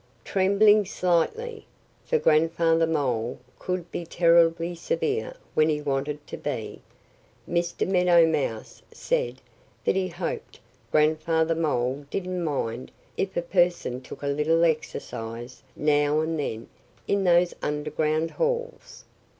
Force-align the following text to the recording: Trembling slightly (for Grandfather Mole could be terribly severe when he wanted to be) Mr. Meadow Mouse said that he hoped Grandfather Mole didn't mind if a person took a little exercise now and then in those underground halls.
Trembling 0.25 0.83
slightly 0.85 1.67
(for 2.05 2.17
Grandfather 2.17 2.87
Mole 2.87 3.37
could 3.59 3.91
be 3.91 4.03
terribly 4.03 4.73
severe 4.73 5.35
when 5.53 5.69
he 5.69 5.79
wanted 5.79 6.25
to 6.25 6.37
be) 6.37 6.81
Mr. 7.47 7.87
Meadow 7.87 8.25
Mouse 8.25 8.81
said 8.91 9.41
that 9.85 9.95
he 9.95 10.07
hoped 10.07 10.59
Grandfather 10.91 11.53
Mole 11.53 12.07
didn't 12.09 12.43
mind 12.43 12.89
if 13.15 13.37
a 13.37 13.43
person 13.43 14.01
took 14.01 14.23
a 14.23 14.27
little 14.27 14.63
exercise 14.65 15.61
now 15.75 16.19
and 16.21 16.39
then 16.39 16.67
in 17.07 17.23
those 17.23 17.53
underground 17.61 18.31
halls. 18.31 19.05